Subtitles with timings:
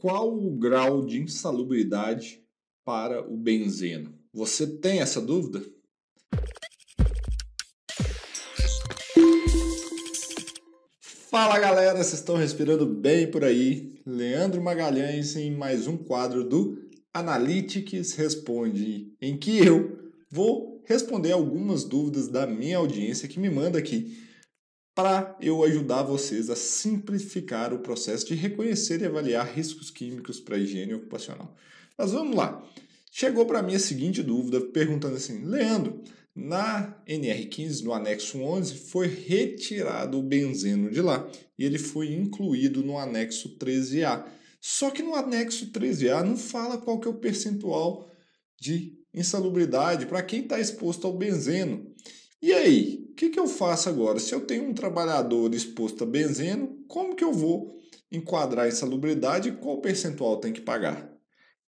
[0.00, 2.42] qual o grau de insalubridade
[2.84, 4.14] para o benzeno?
[4.32, 5.62] Você tem essa dúvida?
[11.30, 14.00] Fala galera, vocês estão respirando bem por aí?
[14.06, 16.78] Leandro Magalhães em mais um quadro do
[17.12, 19.98] Analytics Responde, em que eu
[20.30, 24.29] vou responder algumas dúvidas da minha audiência que me manda aqui
[25.00, 30.56] para eu ajudar vocês a simplificar o processo de reconhecer e avaliar riscos químicos para
[30.56, 31.56] a higiene ocupacional.
[31.96, 32.62] Mas vamos lá.
[33.10, 36.02] Chegou para mim a seguinte dúvida, perguntando assim: Leandro,
[36.36, 41.26] na NR15, no anexo 11, foi retirado o benzeno de lá
[41.58, 44.26] e ele foi incluído no anexo 13A.
[44.60, 48.10] Só que no anexo 13A não fala qual que é o percentual
[48.60, 51.89] de insalubridade para quem está exposto ao benzeno.
[52.42, 54.18] E aí, o que, que eu faço agora?
[54.18, 57.78] Se eu tenho um trabalhador exposto a benzeno, como que eu vou
[58.10, 61.10] enquadrar essa insalubridade e qual percentual tem que pagar?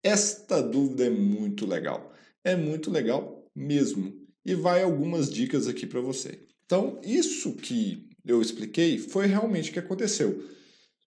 [0.04, 2.14] Esta dúvida é muito legal.
[2.44, 4.14] É muito legal mesmo.
[4.46, 6.48] E vai algumas dicas aqui para você.
[6.66, 10.44] Então, isso que eu expliquei foi realmente o que aconteceu.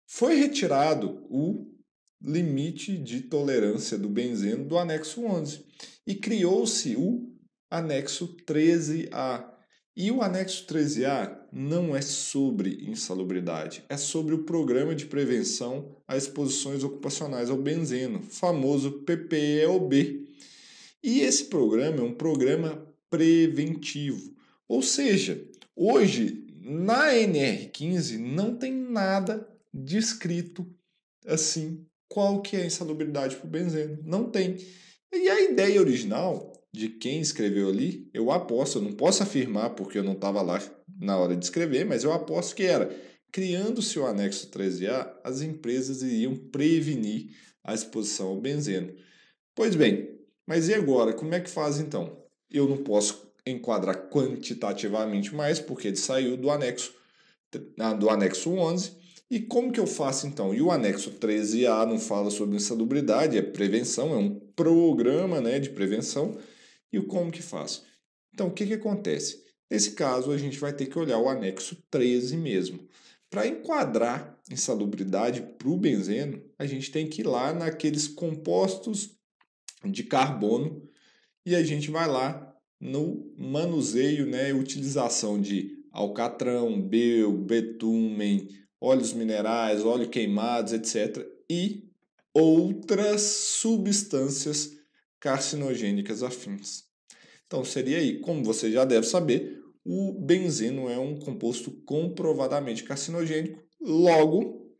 [0.06, 1.72] Foi retirado o
[2.20, 5.64] limite de tolerância do benzeno do anexo 11
[6.06, 7.32] e criou-se o
[7.70, 9.51] anexo 13A.
[9.94, 16.16] E o anexo 13A não é sobre insalubridade, é sobre o Programa de Prevenção a
[16.16, 20.26] Exposições Ocupacionais ao Benzeno, famoso PPEOB.
[21.02, 24.34] E esse programa é um programa preventivo.
[24.66, 30.66] Ou seja, hoje na NR15 não tem nada descrito
[31.26, 33.98] assim qual que é a insalubridade para o benzeno.
[34.04, 34.56] Não tem.
[35.12, 39.98] E a ideia original de quem escreveu ali, eu aposto, eu não posso afirmar porque
[39.98, 40.60] eu não estava lá
[40.98, 42.90] na hora de escrever, mas eu aposto que era,
[43.30, 47.30] criando-se o anexo 13A, as empresas iriam prevenir
[47.62, 48.92] a exposição ao benzeno.
[49.54, 51.12] Pois bem, mas e agora?
[51.12, 52.24] Como é que faz então?
[52.50, 56.94] Eu não posso enquadrar quantitativamente mais porque ele saiu do anexo
[57.98, 59.02] do anexo 11.
[59.30, 60.54] E como que eu faço então?
[60.54, 65.70] E o anexo 13A não fala sobre insalubridade, é prevenção, é um programa né, de
[65.70, 66.36] prevenção.
[66.92, 67.84] E o como que faço?
[68.34, 69.42] Então, o que, que acontece?
[69.70, 72.86] Nesse caso, a gente vai ter que olhar o anexo 13 mesmo.
[73.30, 79.16] Para enquadrar insalubridade para o benzeno, a gente tem que ir lá naqueles compostos
[79.84, 80.86] de carbono
[81.46, 88.48] e a gente vai lá no manuseio, né, utilização de alcatrão, bel, betumen,
[88.80, 91.26] óleos minerais, óleo queimados, etc.
[91.48, 91.88] e
[92.34, 94.81] outras substâncias
[95.22, 96.82] carcinogênicas afins.
[97.46, 103.62] Então seria aí, como você já deve saber, o benzeno é um composto comprovadamente carcinogênico,
[103.80, 104.76] logo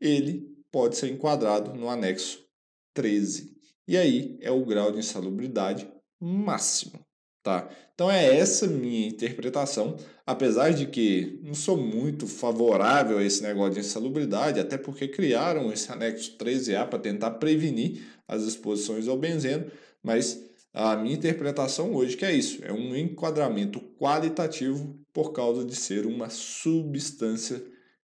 [0.00, 2.44] ele pode ser enquadrado no anexo
[2.92, 3.56] 13.
[3.86, 5.88] E aí é o grau de insalubridade
[6.20, 6.98] máximo,
[7.44, 7.68] tá?
[7.94, 9.96] Então é essa minha interpretação,
[10.26, 15.70] apesar de que não sou muito favorável a esse negócio de insalubridade, até porque criaram
[15.70, 19.70] esse anexo 13A para tentar prevenir as exposições ao benzeno,
[20.02, 25.76] mas a minha interpretação hoje que é isso, é um enquadramento qualitativo por causa de
[25.76, 27.62] ser uma substância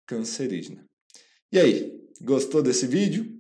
[0.07, 0.85] cancerígena.
[1.53, 3.39] E aí, gostou desse vídeo?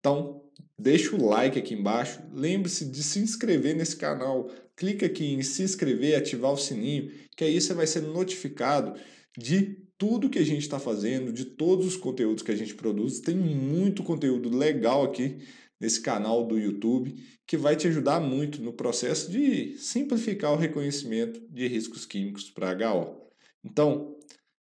[0.00, 0.41] Então,
[0.82, 5.62] deixa o like aqui embaixo, lembre-se de se inscrever nesse canal, clica aqui em se
[5.62, 8.98] inscrever, ativar o sininho, que aí você vai ser notificado
[9.38, 13.20] de tudo que a gente está fazendo, de todos os conteúdos que a gente produz.
[13.20, 15.38] Tem muito conteúdo legal aqui
[15.80, 17.14] nesse canal do YouTube,
[17.46, 22.72] que vai te ajudar muito no processo de simplificar o reconhecimento de riscos químicos para
[22.72, 23.20] HO.
[23.64, 24.16] Então,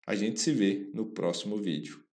[0.06, 2.09] a gente se vê no próximo vídeo.